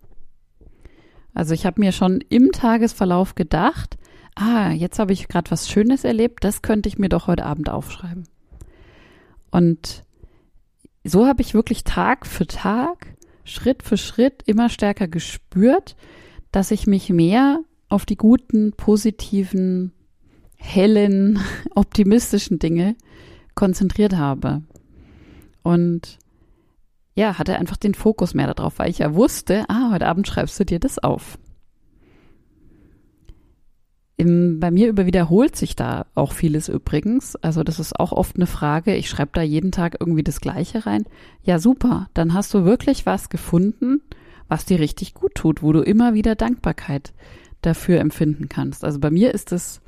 Also 1.35 1.55
ich 1.55 1.65
habe 1.65 1.81
mir 1.81 1.93
schon 1.93 2.21
im 2.29 2.53
Tagesverlauf 2.53 3.35
gedacht, 3.35 3.99
ah, 4.35 4.71
jetzt 4.71 4.99
habe 4.99 5.13
ich 5.13 5.29
gerade 5.29 5.51
was 5.51 5.69
Schönes 5.69 6.05
erlebt, 6.05 6.45
das 6.45 6.63
könnte 6.63 6.89
ich 6.89 6.99
mir 6.99 7.09
doch 7.09 7.27
heute 7.27 7.47
Abend 7.47 7.69
aufschreiben. 7.69 8.25
Und 9.51 10.05
so 11.05 11.27
habe 11.27 11.43
ich 11.43 11.55
wirklich 11.55 11.85
Tag 11.85 12.27
für 12.27 12.47
Tag, 12.47 13.15
Schritt 13.45 13.83
für 13.83 13.97
Schritt 13.97 14.43
immer 14.47 14.69
stärker 14.69 15.09
gespürt, 15.09 15.97
dass 16.53 16.71
ich 16.71 16.87
mich 16.87 17.11
mehr 17.11 17.61
auf 17.89 18.07
die 18.07 18.17
guten, 18.17 18.73
positiven, 18.73 19.93
hellen, 20.57 21.41
optimistischen 21.75 22.59
Dinge 22.59 22.97
konzentriert 23.55 24.17
habe. 24.17 24.63
Und 25.63 26.19
ja, 27.15 27.39
hatte 27.39 27.57
einfach 27.57 27.77
den 27.77 27.95
Fokus 27.95 28.35
mehr 28.35 28.53
darauf, 28.53 28.79
weil 28.79 28.91
ich 28.91 28.99
ja 28.99 29.15
wusste, 29.15 29.65
ah, 29.69 29.91
heute 29.93 30.07
Abend 30.07 30.27
schreibst 30.27 30.59
du 30.59 30.65
dir 30.65 30.79
das 30.79 30.99
auf. 30.99 31.39
Im, 34.17 34.61
bei 34.61 34.71
mir 34.71 34.89
über 34.89 35.07
wiederholt 35.07 35.57
sich 35.57 35.77
da 35.77 36.07
auch 36.15 36.33
vieles 36.33 36.69
übrigens. 36.69 37.37
Also 37.37 37.63
das 37.63 37.79
ist 37.79 37.99
auch 37.99 38.13
oft 38.13 38.37
eine 38.37 38.47
Frage. 38.47 38.95
Ich 38.95 39.09
schreibe 39.09 39.31
da 39.33 39.43
jeden 39.43 39.73
Tag 39.73 39.97
irgendwie 39.99 40.23
das 40.23 40.43
Gleiche 40.43 40.85
rein. 40.85 41.05
Ja, 41.43 41.59
super. 41.59 42.09
Dann 42.13 42.35
hast 42.35 42.53
du 42.53 42.65
wirklich 42.67 43.07
was 43.07 43.31
gefunden, 43.31 44.03
was 44.51 44.65
dir 44.67 44.81
richtig 44.81 45.15
gut 45.15 45.35
tut, 45.35 45.63
wo 45.63 45.73
du 45.73 45.81
immer 45.81 46.13
wieder 46.13 46.35
Dankbarkeit 46.35 47.13
dafür 47.63 48.01
empfinden 48.01 48.49
kannst. 48.49 48.85
Also 48.85 48.99
bei 48.99 49.11
mir 49.11 49.33
ist 49.33 49.53
es 49.53 49.81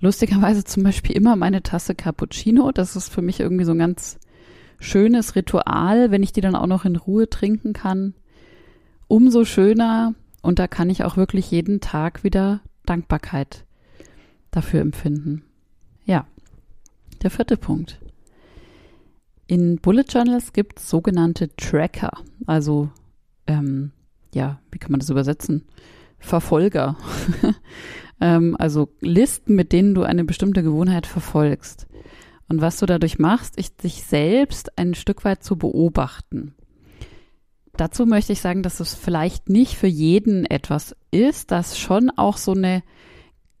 lustigerweise 0.00 0.64
zum 0.64 0.84
Beispiel 0.84 1.16
immer 1.16 1.34
meine 1.34 1.62
Tasse 1.62 1.94
Cappuccino. 1.94 2.70
Das 2.70 2.94
ist 2.94 3.08
für 3.08 3.22
mich 3.22 3.40
irgendwie 3.40 3.64
so 3.64 3.72
ein 3.72 3.78
ganz 3.78 4.18
schönes 4.78 5.34
Ritual, 5.34 6.10
wenn 6.10 6.22
ich 6.22 6.32
die 6.32 6.40
dann 6.40 6.54
auch 6.54 6.66
noch 6.66 6.84
in 6.84 6.96
Ruhe 6.96 7.28
trinken 7.28 7.72
kann. 7.72 8.14
Umso 9.08 9.44
schöner. 9.44 10.14
Und 10.40 10.60
da 10.60 10.68
kann 10.68 10.88
ich 10.88 11.02
auch 11.02 11.16
wirklich 11.16 11.50
jeden 11.50 11.80
Tag 11.80 12.22
wieder 12.22 12.60
Dankbarkeit 12.84 13.64
dafür 14.52 14.80
empfinden. 14.80 15.42
Ja, 16.04 16.26
der 17.22 17.30
vierte 17.30 17.56
Punkt. 17.56 17.98
In 19.48 19.78
Bullet 19.78 20.04
Journals 20.08 20.52
gibt 20.52 20.78
es 20.78 20.88
sogenannte 20.88 21.54
Tracker, 21.56 22.12
also 22.46 22.88
ähm, 23.46 23.92
ja, 24.36 24.60
wie 24.70 24.78
kann 24.78 24.92
man 24.92 25.00
das 25.00 25.10
übersetzen? 25.10 25.64
Verfolger. 26.18 26.96
ähm, 28.20 28.54
also 28.58 28.90
Listen, 29.00 29.54
mit 29.54 29.72
denen 29.72 29.94
du 29.94 30.02
eine 30.02 30.24
bestimmte 30.24 30.62
Gewohnheit 30.62 31.06
verfolgst. 31.06 31.86
Und 32.48 32.60
was 32.60 32.78
du 32.78 32.86
dadurch 32.86 33.18
machst, 33.18 33.56
ist 33.56 33.82
dich 33.82 34.04
selbst 34.04 34.78
ein 34.78 34.94
Stück 34.94 35.24
weit 35.24 35.42
zu 35.42 35.56
beobachten. 35.56 36.54
Dazu 37.76 38.06
möchte 38.06 38.32
ich 38.32 38.40
sagen, 38.40 38.62
dass 38.62 38.78
es 38.78 38.94
vielleicht 38.94 39.48
nicht 39.48 39.74
für 39.74 39.88
jeden 39.88 40.44
etwas 40.44 40.94
ist, 41.10 41.50
das 41.50 41.78
schon 41.78 42.10
auch 42.10 42.36
so 42.36 42.52
eine 42.52 42.82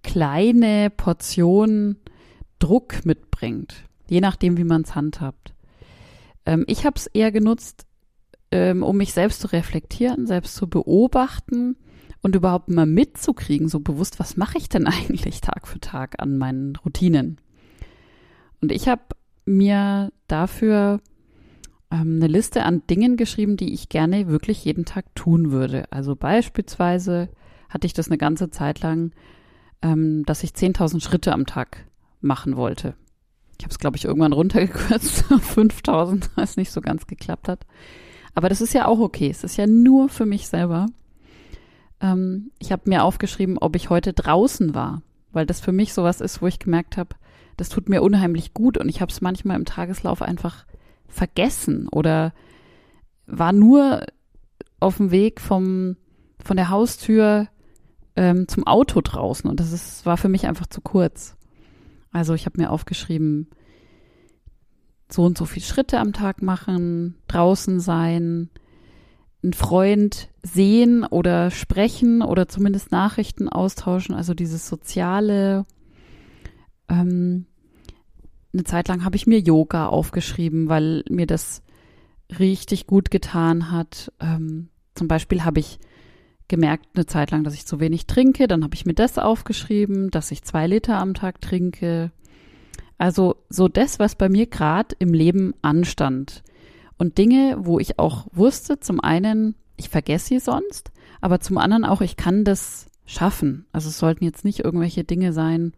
kleine 0.02 0.90
Portion 0.90 1.96
Druck 2.58 3.04
mitbringt, 3.04 3.84
je 4.08 4.20
nachdem, 4.20 4.56
wie 4.56 4.64
man 4.64 4.82
es 4.82 4.94
handhabt. 4.94 5.54
Ähm, 6.46 6.64
ich 6.68 6.86
habe 6.86 6.96
es 6.96 7.06
eher 7.06 7.32
genutzt, 7.32 7.86
ähm, 8.50 8.82
um 8.82 8.96
mich 8.96 9.12
selbst 9.12 9.40
zu 9.40 9.48
reflektieren, 9.48 10.26
selbst 10.26 10.54
zu 10.54 10.68
beobachten 10.68 11.76
und 12.22 12.34
überhaupt 12.34 12.68
mal 12.68 12.86
mitzukriegen, 12.86 13.68
so 13.68 13.80
bewusst, 13.80 14.18
was 14.18 14.36
mache 14.36 14.58
ich 14.58 14.68
denn 14.68 14.86
eigentlich 14.86 15.40
Tag 15.40 15.66
für 15.66 15.80
Tag 15.80 16.20
an 16.20 16.38
meinen 16.38 16.76
Routinen. 16.76 17.40
Und 18.60 18.72
ich 18.72 18.88
habe 18.88 19.02
mir 19.44 20.12
dafür 20.26 21.00
ähm, 21.90 22.16
eine 22.16 22.26
Liste 22.26 22.64
an 22.64 22.82
Dingen 22.88 23.16
geschrieben, 23.16 23.56
die 23.56 23.72
ich 23.72 23.88
gerne 23.88 24.28
wirklich 24.28 24.64
jeden 24.64 24.84
Tag 24.84 25.14
tun 25.14 25.50
würde. 25.52 25.84
Also 25.92 26.16
beispielsweise 26.16 27.28
hatte 27.68 27.86
ich 27.86 27.92
das 27.92 28.08
eine 28.08 28.18
ganze 28.18 28.50
Zeit 28.50 28.80
lang, 28.80 29.12
ähm, 29.82 30.24
dass 30.24 30.42
ich 30.42 30.50
10.000 30.50 31.02
Schritte 31.02 31.32
am 31.32 31.46
Tag 31.46 31.86
machen 32.20 32.56
wollte. 32.56 32.94
Ich 33.58 33.64
habe 33.64 33.72
es, 33.72 33.78
glaube 33.78 33.96
ich, 33.96 34.04
irgendwann 34.04 34.32
runtergekürzt 34.32 35.24
auf 35.32 35.56
5.000, 35.56 36.30
weil 36.34 36.44
es 36.44 36.56
nicht 36.56 36.70
so 36.70 36.80
ganz 36.80 37.06
geklappt 37.06 37.48
hat. 37.48 37.66
Aber 38.36 38.50
das 38.50 38.60
ist 38.60 38.74
ja 38.74 38.86
auch 38.86 38.98
okay. 38.98 39.30
Es 39.30 39.44
ist 39.44 39.56
ja 39.56 39.66
nur 39.66 40.10
für 40.10 40.26
mich 40.26 40.46
selber. 40.46 40.86
Ähm, 42.02 42.50
ich 42.58 42.70
habe 42.70 42.82
mir 42.84 43.02
aufgeschrieben, 43.02 43.56
ob 43.56 43.74
ich 43.74 43.88
heute 43.88 44.12
draußen 44.12 44.74
war, 44.74 45.00
weil 45.32 45.46
das 45.46 45.58
für 45.60 45.72
mich 45.72 45.94
sowas 45.94 46.20
ist, 46.20 46.42
wo 46.42 46.46
ich 46.46 46.58
gemerkt 46.58 46.98
habe, 46.98 47.16
das 47.56 47.70
tut 47.70 47.88
mir 47.88 48.02
unheimlich 48.02 48.52
gut 48.52 48.76
und 48.76 48.90
ich 48.90 49.00
habe 49.00 49.10
es 49.10 49.22
manchmal 49.22 49.56
im 49.56 49.64
Tageslauf 49.64 50.20
einfach 50.20 50.66
vergessen 51.08 51.88
oder 51.88 52.34
war 53.26 53.52
nur 53.54 54.04
auf 54.80 54.98
dem 54.98 55.10
Weg 55.10 55.40
vom 55.40 55.96
von 56.38 56.58
der 56.58 56.68
Haustür 56.68 57.48
ähm, 58.16 58.48
zum 58.48 58.66
Auto 58.66 59.00
draußen 59.00 59.48
und 59.48 59.60
das 59.60 59.72
ist, 59.72 60.04
war 60.04 60.18
für 60.18 60.28
mich 60.28 60.46
einfach 60.46 60.66
zu 60.66 60.82
kurz. 60.82 61.36
Also 62.12 62.34
ich 62.34 62.44
habe 62.44 62.60
mir 62.60 62.70
aufgeschrieben, 62.70 63.48
so 65.08 65.24
und 65.24 65.38
so 65.38 65.44
viele 65.44 65.64
Schritte 65.64 65.98
am 66.00 66.12
Tag 66.12 66.42
machen, 66.42 67.16
draußen 67.28 67.80
sein, 67.80 68.50
einen 69.42 69.52
Freund 69.52 70.28
sehen 70.42 71.04
oder 71.04 71.50
sprechen 71.50 72.22
oder 72.22 72.48
zumindest 72.48 72.90
Nachrichten 72.90 73.48
austauschen, 73.48 74.14
also 74.14 74.34
dieses 74.34 74.66
soziale. 74.66 75.66
Ähm, 76.88 77.46
eine 78.52 78.64
Zeit 78.64 78.88
lang 78.88 79.04
habe 79.04 79.16
ich 79.16 79.26
mir 79.26 79.38
Yoga 79.38 79.86
aufgeschrieben, 79.88 80.68
weil 80.68 81.04
mir 81.10 81.26
das 81.26 81.62
richtig 82.38 82.86
gut 82.86 83.10
getan 83.10 83.70
hat. 83.70 84.12
Ähm, 84.18 84.68
zum 84.94 85.08
Beispiel 85.08 85.44
habe 85.44 85.60
ich 85.60 85.78
gemerkt 86.48 86.86
eine 86.94 87.06
Zeit 87.06 87.30
lang, 87.30 87.44
dass 87.44 87.54
ich 87.54 87.66
zu 87.66 87.80
wenig 87.80 88.06
trinke. 88.06 88.48
Dann 88.48 88.64
habe 88.64 88.74
ich 88.74 88.86
mir 88.86 88.94
das 88.94 89.18
aufgeschrieben, 89.18 90.10
dass 90.10 90.30
ich 90.30 90.42
zwei 90.42 90.66
Liter 90.66 90.98
am 90.98 91.14
Tag 91.14 91.40
trinke. 91.40 92.10
Also 92.98 93.36
so 93.48 93.68
das, 93.68 93.98
was 93.98 94.14
bei 94.14 94.28
mir 94.28 94.46
gerade 94.46 94.96
im 94.98 95.12
Leben 95.12 95.54
anstand. 95.62 96.42
Und 96.98 97.18
Dinge, 97.18 97.56
wo 97.60 97.78
ich 97.78 97.98
auch 97.98 98.26
wusste, 98.32 98.80
zum 98.80 99.00
einen, 99.00 99.54
ich 99.76 99.90
vergesse 99.90 100.28
sie 100.28 100.38
sonst, 100.38 100.90
aber 101.20 101.40
zum 101.40 101.58
anderen 101.58 101.84
auch, 101.84 102.00
ich 102.00 102.16
kann 102.16 102.44
das 102.44 102.86
schaffen. 103.04 103.66
Also 103.72 103.88
es 103.90 103.98
sollten 103.98 104.24
jetzt 104.24 104.44
nicht 104.44 104.60
irgendwelche 104.60 105.04
Dinge 105.04 105.32
sein, 105.32 105.72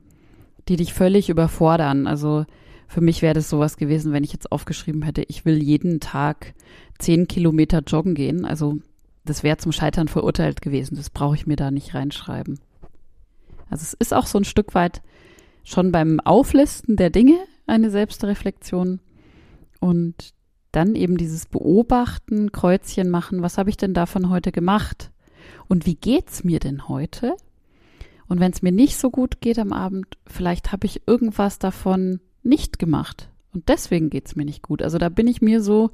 die 0.68 0.76
dich 0.76 0.94
völlig 0.94 1.28
überfordern. 1.28 2.06
Also 2.06 2.44
für 2.86 3.00
mich 3.00 3.20
wäre 3.20 3.34
das 3.34 3.50
sowas 3.50 3.76
gewesen, 3.76 4.12
wenn 4.12 4.24
ich 4.24 4.32
jetzt 4.32 4.52
aufgeschrieben 4.52 5.02
hätte, 5.02 5.22
ich 5.22 5.44
will 5.44 5.62
jeden 5.62 6.00
Tag 6.00 6.54
zehn 6.98 7.28
Kilometer 7.28 7.82
joggen 7.86 8.14
gehen. 8.14 8.44
Also 8.44 8.78
das 9.24 9.42
wäre 9.42 9.58
zum 9.58 9.72
Scheitern 9.72 10.08
verurteilt 10.08 10.62
gewesen. 10.62 10.96
Das 10.96 11.10
brauche 11.10 11.34
ich 11.34 11.46
mir 11.46 11.56
da 11.56 11.70
nicht 11.70 11.94
reinschreiben. 11.94 12.60
Also 13.70 13.82
es 13.82 13.94
ist 13.94 14.14
auch 14.14 14.26
so 14.26 14.38
ein 14.38 14.44
Stück 14.44 14.74
weit 14.74 15.02
schon 15.68 15.92
beim 15.92 16.18
Auflisten 16.20 16.96
der 16.96 17.10
Dinge 17.10 17.36
eine 17.66 17.90
Selbstreflexion 17.90 19.00
und 19.80 20.32
dann 20.72 20.94
eben 20.94 21.18
dieses 21.18 21.44
Beobachten, 21.44 22.52
Kreuzchen 22.52 23.10
machen, 23.10 23.42
was 23.42 23.58
habe 23.58 23.68
ich 23.68 23.76
denn 23.76 23.92
davon 23.92 24.30
heute 24.30 24.50
gemacht? 24.50 25.10
Und 25.68 25.84
wie 25.84 25.94
geht's 25.94 26.42
mir 26.42 26.58
denn 26.58 26.88
heute? 26.88 27.34
Und 28.28 28.40
wenn 28.40 28.52
es 28.52 28.62
mir 28.62 28.72
nicht 28.72 28.96
so 28.96 29.10
gut 29.10 29.42
geht 29.42 29.58
am 29.58 29.74
Abend, 29.74 30.06
vielleicht 30.26 30.72
habe 30.72 30.86
ich 30.86 31.06
irgendwas 31.06 31.58
davon 31.58 32.20
nicht 32.42 32.78
gemacht. 32.78 33.28
Und 33.52 33.68
deswegen 33.68 34.08
geht's 34.08 34.36
mir 34.36 34.46
nicht 34.46 34.62
gut. 34.62 34.82
Also 34.82 34.96
da 34.96 35.10
bin 35.10 35.26
ich 35.26 35.42
mir 35.42 35.62
so 35.62 35.90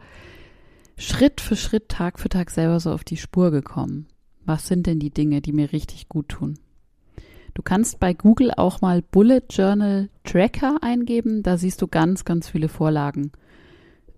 Schritt 0.96 1.40
für 1.40 1.56
Schritt, 1.56 1.88
Tag 1.88 2.20
für 2.20 2.28
Tag 2.28 2.50
selber 2.50 2.78
so 2.78 2.92
auf 2.92 3.02
die 3.02 3.16
Spur 3.16 3.50
gekommen. 3.50 4.06
Was 4.44 4.68
sind 4.68 4.86
denn 4.86 5.00
die 5.00 5.10
Dinge, 5.10 5.40
die 5.40 5.52
mir 5.52 5.72
richtig 5.72 6.08
gut 6.08 6.28
tun? 6.28 6.58
Du 7.54 7.62
kannst 7.62 8.00
bei 8.00 8.12
Google 8.12 8.50
auch 8.50 8.80
mal 8.80 9.00
Bullet 9.00 9.42
Journal 9.49 10.11
Tracker 10.25 10.78
eingeben. 10.82 11.42
Da 11.44 11.56
siehst 11.56 11.80
du 11.80 11.87
ganz, 11.87 12.25
ganz 12.25 12.49
viele 12.49 12.68
Vorlagen, 12.68 13.30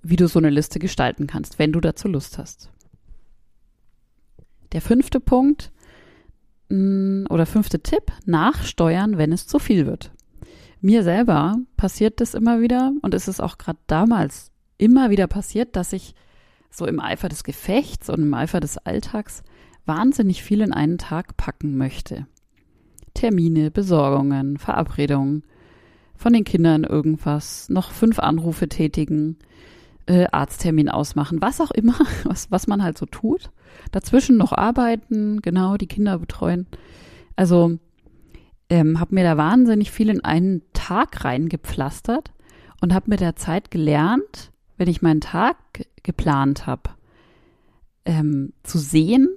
wie 0.02 0.16
du 0.16 0.26
so 0.26 0.38
eine 0.38 0.50
Liste 0.50 0.78
gestalten 0.78 1.26
kannst, 1.26 1.58
wenn 1.58 1.72
du 1.72 1.80
dazu 1.80 2.08
Lust 2.08 2.38
hast. 2.38 2.70
Der 4.72 4.80
fünfte 4.80 5.20
Punkt 5.20 5.70
mm, 6.70 7.26
oder 7.28 7.44
fünfte 7.44 7.80
Tipp, 7.80 8.10
nachsteuern, 8.24 9.18
wenn 9.18 9.32
es 9.32 9.46
zu 9.46 9.58
viel 9.58 9.86
wird. 9.86 10.12
Mir 10.80 11.02
selber 11.02 11.58
passiert 11.76 12.20
das 12.20 12.34
immer 12.34 12.60
wieder 12.60 12.92
und 13.02 13.12
es 13.14 13.28
ist 13.28 13.40
auch 13.40 13.58
gerade 13.58 13.78
damals 13.86 14.50
immer 14.78 15.10
wieder 15.10 15.26
passiert, 15.26 15.76
dass 15.76 15.92
ich 15.92 16.14
so 16.70 16.86
im 16.86 17.00
Eifer 17.00 17.28
des 17.28 17.44
Gefechts 17.44 18.10
und 18.10 18.22
im 18.22 18.34
Eifer 18.34 18.60
des 18.60 18.78
Alltags 18.78 19.42
wahnsinnig 19.84 20.42
viel 20.42 20.60
in 20.60 20.72
einen 20.72 20.98
Tag 20.98 21.36
packen 21.36 21.76
möchte. 21.76 22.26
Termine, 23.16 23.70
Besorgungen, 23.70 24.58
Verabredungen, 24.58 25.42
von 26.14 26.32
den 26.32 26.44
Kindern 26.44 26.84
irgendwas, 26.84 27.68
noch 27.68 27.90
fünf 27.90 28.18
Anrufe 28.18 28.68
tätigen, 28.68 29.36
äh, 30.06 30.26
Arzttermin 30.30 30.88
ausmachen, 30.88 31.42
was 31.42 31.60
auch 31.60 31.70
immer, 31.70 31.98
was, 32.24 32.50
was 32.50 32.66
man 32.66 32.82
halt 32.82 32.96
so 32.96 33.06
tut. 33.06 33.50
Dazwischen 33.92 34.36
noch 34.36 34.52
arbeiten, 34.52 35.42
genau, 35.42 35.76
die 35.76 35.88
Kinder 35.88 36.18
betreuen. 36.18 36.66
Also 37.34 37.78
ähm, 38.70 38.98
habe 38.98 39.14
mir 39.14 39.24
da 39.24 39.36
wahnsinnig 39.36 39.90
viel 39.90 40.08
in 40.08 40.24
einen 40.24 40.62
Tag 40.72 41.24
reingepflastert 41.24 42.32
und 42.80 42.94
habe 42.94 43.10
mit 43.10 43.20
der 43.20 43.36
Zeit 43.36 43.70
gelernt, 43.70 44.52
wenn 44.76 44.88
ich 44.88 45.02
meinen 45.02 45.20
Tag 45.20 45.56
geplant 46.02 46.66
habe, 46.66 46.90
ähm, 48.04 48.52
zu 48.62 48.78
sehen, 48.78 49.28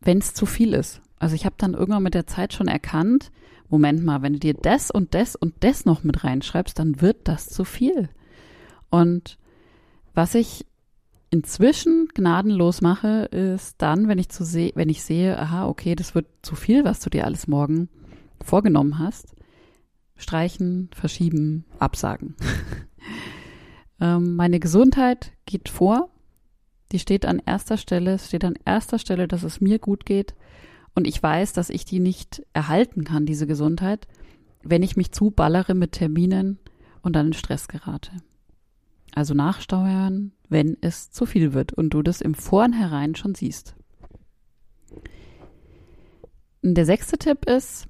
wenn 0.00 0.18
es 0.18 0.34
zu 0.34 0.46
viel 0.46 0.74
ist. 0.74 1.00
Also 1.24 1.36
ich 1.36 1.46
habe 1.46 1.54
dann 1.56 1.72
irgendwann 1.72 2.02
mit 2.02 2.12
der 2.12 2.26
Zeit 2.26 2.52
schon 2.52 2.68
erkannt, 2.68 3.32
Moment 3.70 4.04
mal, 4.04 4.20
wenn 4.20 4.34
du 4.34 4.38
dir 4.38 4.52
das 4.52 4.90
und 4.90 5.14
das 5.14 5.34
und 5.34 5.54
das 5.60 5.86
noch 5.86 6.04
mit 6.04 6.22
reinschreibst, 6.22 6.78
dann 6.78 7.00
wird 7.00 7.26
das 7.28 7.48
zu 7.48 7.64
viel. 7.64 8.10
Und 8.90 9.38
was 10.12 10.34
ich 10.34 10.66
inzwischen 11.30 12.08
gnadenlos 12.12 12.82
mache, 12.82 13.24
ist 13.30 13.76
dann, 13.78 14.06
wenn 14.06 14.18
ich 14.18 14.28
zu 14.28 14.44
se 14.44 14.72
wenn 14.74 14.90
ich 14.90 15.02
sehe, 15.02 15.38
aha, 15.38 15.66
okay, 15.66 15.94
das 15.94 16.14
wird 16.14 16.26
zu 16.42 16.56
viel, 16.56 16.84
was 16.84 17.00
du 17.00 17.08
dir 17.08 17.24
alles 17.24 17.46
morgen 17.46 17.88
vorgenommen 18.42 18.98
hast, 18.98 19.34
streichen, 20.16 20.90
verschieben, 20.94 21.64
absagen. 21.78 22.36
ähm, 23.98 24.36
meine 24.36 24.60
Gesundheit 24.60 25.32
geht 25.46 25.70
vor. 25.70 26.10
Die 26.92 26.98
steht 26.98 27.24
an 27.24 27.40
erster 27.46 27.78
Stelle. 27.78 28.12
Es 28.12 28.26
steht 28.26 28.44
an 28.44 28.58
erster 28.66 28.98
Stelle, 28.98 29.26
dass 29.26 29.42
es 29.42 29.62
mir 29.62 29.78
gut 29.78 30.04
geht. 30.04 30.34
Und 30.94 31.06
ich 31.06 31.22
weiß, 31.22 31.52
dass 31.52 31.70
ich 31.70 31.84
die 31.84 32.00
nicht 32.00 32.42
erhalten 32.52 33.04
kann, 33.04 33.26
diese 33.26 33.46
Gesundheit, 33.46 34.06
wenn 34.62 34.82
ich 34.82 34.96
mich 34.96 35.12
zuballere 35.12 35.74
mit 35.74 35.92
Terminen 35.92 36.58
und 37.02 37.14
dann 37.14 37.28
in 37.28 37.32
Stress 37.32 37.68
gerate. 37.68 38.12
Also 39.14 39.34
nachsteuern, 39.34 40.32
wenn 40.48 40.76
es 40.80 41.10
zu 41.10 41.26
viel 41.26 41.52
wird 41.52 41.72
und 41.72 41.90
du 41.90 42.02
das 42.02 42.20
im 42.20 42.34
Vornherein 42.34 43.14
schon 43.14 43.34
siehst. 43.34 43.74
Der 46.62 46.86
sechste 46.86 47.18
Tipp 47.18 47.44
ist, 47.44 47.86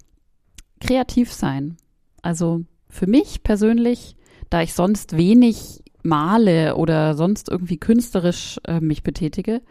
kreativ 0.80 1.32
sein. 1.32 1.76
Also 2.22 2.64
für 2.88 3.06
mich 3.06 3.42
persönlich, 3.42 4.16
da 4.50 4.62
ich 4.62 4.74
sonst 4.74 5.16
wenig 5.16 5.82
male 6.02 6.76
oder 6.76 7.14
sonst 7.14 7.48
irgendwie 7.48 7.78
künstlerisch 7.78 8.60
äh, 8.64 8.80
mich 8.80 9.02
betätige, 9.02 9.62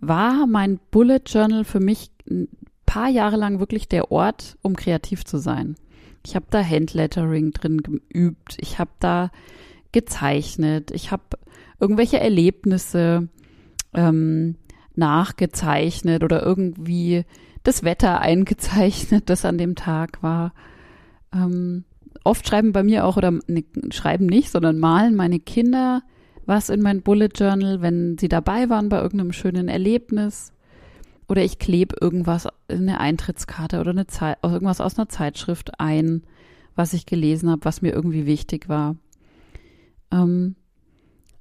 war 0.00 0.46
mein 0.46 0.78
Bullet 0.90 1.22
Journal 1.26 1.64
für 1.64 1.80
mich 1.80 2.10
ein 2.28 2.48
paar 2.86 3.08
Jahre 3.08 3.36
lang 3.36 3.60
wirklich 3.60 3.88
der 3.88 4.10
Ort, 4.10 4.56
um 4.62 4.76
kreativ 4.76 5.24
zu 5.24 5.38
sein. 5.38 5.76
Ich 6.24 6.34
habe 6.34 6.46
da 6.50 6.62
Handlettering 6.62 7.52
drin 7.52 7.82
geübt, 7.82 8.56
ich 8.58 8.78
habe 8.78 8.90
da 9.00 9.30
gezeichnet, 9.92 10.90
ich 10.90 11.10
habe 11.10 11.22
irgendwelche 11.80 12.20
Erlebnisse 12.20 13.28
ähm, 13.94 14.56
nachgezeichnet 14.94 16.24
oder 16.24 16.42
irgendwie 16.42 17.24
das 17.62 17.82
Wetter 17.82 18.20
eingezeichnet, 18.22 19.30
das 19.30 19.44
an 19.44 19.58
dem 19.58 19.74
Tag 19.74 20.22
war. 20.22 20.52
Ähm, 21.32 21.84
oft 22.24 22.46
schreiben 22.46 22.72
bei 22.72 22.82
mir 22.82 23.04
auch, 23.04 23.16
oder 23.16 23.30
ne, 23.30 23.64
schreiben 23.90 24.26
nicht, 24.26 24.50
sondern 24.50 24.78
malen 24.78 25.14
meine 25.14 25.40
Kinder 25.40 26.02
was 26.48 26.70
in 26.70 26.80
mein 26.80 27.02
Bullet 27.02 27.28
Journal, 27.34 27.82
wenn 27.82 28.16
sie 28.16 28.28
dabei 28.28 28.70
waren 28.70 28.88
bei 28.88 29.00
irgendeinem 29.02 29.32
schönen 29.32 29.68
Erlebnis. 29.68 30.54
Oder 31.28 31.44
ich 31.44 31.58
klebe 31.58 31.94
irgendwas 32.00 32.48
in 32.68 32.88
eine 32.88 33.00
Eintrittskarte 33.00 33.80
oder 33.80 33.90
eine 33.90 34.06
Zeit, 34.06 34.38
irgendwas 34.42 34.80
aus 34.80 34.98
einer 34.98 35.10
Zeitschrift 35.10 35.78
ein, 35.78 36.22
was 36.74 36.94
ich 36.94 37.04
gelesen 37.04 37.50
habe, 37.50 37.66
was 37.66 37.82
mir 37.82 37.92
irgendwie 37.92 38.24
wichtig 38.24 38.70
war. 38.70 38.96
Ähm, 40.10 40.56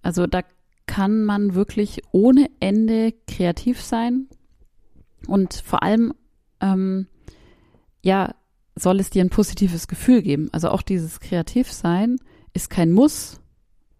also 0.01 0.27
da 0.27 0.41
kann 0.87 1.23
man 1.23 1.55
wirklich 1.55 2.01
ohne 2.11 2.49
Ende 2.59 3.13
kreativ 3.27 3.81
sein 3.81 4.27
und 5.25 5.53
vor 5.53 5.83
allem 5.83 6.13
ähm, 6.59 7.07
ja 8.03 8.35
soll 8.75 8.99
es 8.99 9.09
dir 9.09 9.23
ein 9.23 9.29
positives 9.29 9.87
Gefühl 9.87 10.21
geben. 10.21 10.49
Also 10.51 10.69
auch 10.69 10.81
dieses 10.81 11.21
Kreativsein 11.21 12.17
ist 12.53 12.69
kein 12.69 12.91
Muss, 12.91 13.39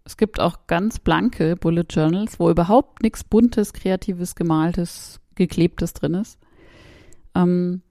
es 0.08 0.16
gibt 0.16 0.40
auch 0.40 0.66
ganz 0.66 0.98
blanke 0.98 1.54
Bullet 1.54 1.84
Journals, 1.90 2.40
wo 2.40 2.48
überhaupt 2.48 3.02
nichts 3.02 3.24
Buntes, 3.24 3.74
Kreatives, 3.74 4.34
Gemaltes, 4.34 5.20
Geklebtes 5.34 5.92
drin 5.92 6.14
ist. 6.14 6.38
Ähm, 7.34 7.82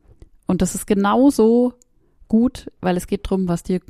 und 0.47 0.63
das 0.63 0.73
ist 0.73 0.87
genauso 0.87 1.75
gut, 2.27 2.71
weil 2.81 2.97
es 2.97 3.05
geht 3.05 3.27
darum, 3.27 3.47
was 3.47 3.61
dir 3.61 3.81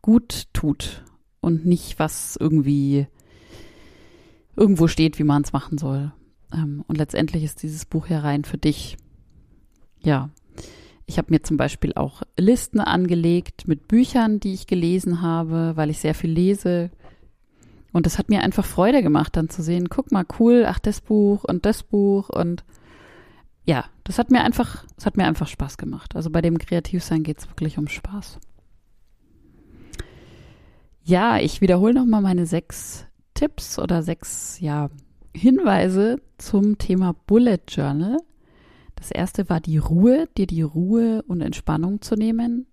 gut 0.00 0.44
tut 0.52 1.02
und 1.40 1.66
nicht, 1.66 1.98
was 1.98 2.36
irgendwie 2.38 3.08
irgendwo 4.54 4.86
steht, 4.86 5.18
wie 5.18 5.24
man 5.24 5.42
es 5.42 5.52
machen 5.52 5.76
soll. 5.76 6.12
Ähm, 6.54 6.84
und 6.86 6.98
letztendlich 6.98 7.42
ist 7.42 7.64
dieses 7.64 7.84
Buch 7.84 8.06
hier 8.06 8.18
rein 8.18 8.44
für 8.44 8.58
dich. 8.58 8.96
Ja. 10.04 10.30
Ich 11.04 11.18
habe 11.18 11.32
mir 11.32 11.42
zum 11.42 11.56
Beispiel 11.56 11.94
auch 11.94 12.22
Listen 12.36 12.78
angelegt 12.78 13.66
mit 13.66 13.88
Büchern, 13.88 14.38
die 14.38 14.52
ich 14.52 14.68
gelesen 14.68 15.20
habe, 15.20 15.72
weil 15.74 15.90
ich 15.90 15.98
sehr 15.98 16.14
viel 16.14 16.30
lese. 16.30 16.90
Und 17.98 18.06
das 18.06 18.16
hat 18.16 18.28
mir 18.28 18.44
einfach 18.44 18.64
Freude 18.64 19.02
gemacht, 19.02 19.36
dann 19.36 19.48
zu 19.48 19.60
sehen, 19.60 19.88
guck 19.88 20.12
mal, 20.12 20.24
cool, 20.38 20.64
ach, 20.68 20.78
das 20.78 21.00
Buch 21.00 21.42
und 21.42 21.66
das 21.66 21.82
Buch 21.82 22.28
und 22.28 22.64
ja, 23.64 23.86
das 24.04 24.20
hat 24.20 24.30
mir 24.30 24.42
einfach, 24.42 24.84
das 24.94 25.04
hat 25.04 25.16
mir 25.16 25.24
einfach 25.24 25.48
Spaß 25.48 25.78
gemacht. 25.78 26.14
Also 26.14 26.30
bei 26.30 26.40
dem 26.40 26.58
Kreativsein 26.58 27.24
geht 27.24 27.40
es 27.40 27.48
wirklich 27.48 27.76
um 27.76 27.88
Spaß. 27.88 28.38
Ja, 31.02 31.38
ich 31.38 31.60
wiederhole 31.60 31.92
nochmal 31.92 32.22
meine 32.22 32.46
sechs 32.46 33.04
Tipps 33.34 33.80
oder 33.80 34.04
sechs, 34.04 34.60
ja, 34.60 34.90
Hinweise 35.34 36.22
zum 36.38 36.78
Thema 36.78 37.16
Bullet 37.26 37.62
Journal. 37.66 38.18
Das 38.94 39.10
erste 39.10 39.50
war 39.50 39.58
die 39.58 39.78
Ruhe, 39.78 40.28
dir 40.36 40.46
die 40.46 40.62
Ruhe 40.62 41.24
und 41.26 41.40
Entspannung 41.40 42.00
zu 42.00 42.14
nehmen, 42.14 42.68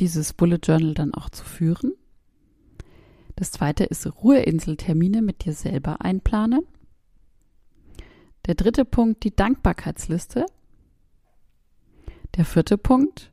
dieses 0.00 0.34
Bullet 0.34 0.60
Journal 0.62 0.92
dann 0.92 1.14
auch 1.14 1.30
zu 1.30 1.46
führen. 1.46 1.94
Das 3.36 3.50
zweite 3.50 3.84
ist 3.84 4.06
Ruheinseltermine 4.06 5.22
mit 5.22 5.44
dir 5.44 5.52
selber 5.52 6.00
einplanen. 6.00 6.64
Der 8.46 8.54
dritte 8.54 8.84
Punkt, 8.84 9.24
die 9.24 9.34
Dankbarkeitsliste. 9.34 10.46
Der 12.36 12.44
vierte 12.44 12.78
Punkt, 12.78 13.32